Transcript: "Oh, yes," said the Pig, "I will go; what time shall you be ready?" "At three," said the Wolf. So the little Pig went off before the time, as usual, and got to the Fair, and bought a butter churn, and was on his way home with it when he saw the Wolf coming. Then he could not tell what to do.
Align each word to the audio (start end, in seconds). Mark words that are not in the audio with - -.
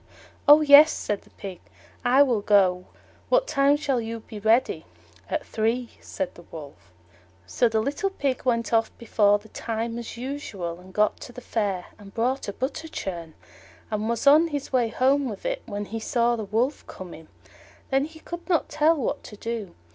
"Oh, 0.47 0.61
yes," 0.61 0.91
said 0.91 1.21
the 1.21 1.29
Pig, 1.29 1.61
"I 2.03 2.23
will 2.23 2.41
go; 2.41 2.87
what 3.29 3.45
time 3.45 3.77
shall 3.77 4.01
you 4.01 4.21
be 4.21 4.39
ready?" 4.39 4.83
"At 5.29 5.45
three," 5.45 5.91
said 6.01 6.33
the 6.33 6.41
Wolf. 6.41 6.91
So 7.45 7.69
the 7.69 7.81
little 7.81 8.09
Pig 8.09 8.43
went 8.43 8.73
off 8.73 8.89
before 8.97 9.37
the 9.37 9.49
time, 9.49 9.99
as 9.99 10.17
usual, 10.17 10.79
and 10.79 10.91
got 10.91 11.19
to 11.19 11.31
the 11.31 11.39
Fair, 11.39 11.85
and 11.99 12.15
bought 12.15 12.47
a 12.47 12.53
butter 12.53 12.87
churn, 12.87 13.35
and 13.91 14.09
was 14.09 14.25
on 14.25 14.47
his 14.47 14.73
way 14.73 14.87
home 14.87 15.29
with 15.29 15.45
it 15.45 15.61
when 15.67 15.85
he 15.85 15.99
saw 15.99 16.35
the 16.35 16.45
Wolf 16.45 16.83
coming. 16.87 17.27
Then 17.91 18.05
he 18.05 18.21
could 18.21 18.49
not 18.49 18.69
tell 18.69 18.95
what 18.95 19.23
to 19.25 19.35
do. 19.37 19.75